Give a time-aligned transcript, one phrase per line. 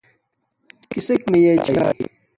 [0.91, 1.97] کسک مییے چھاݵ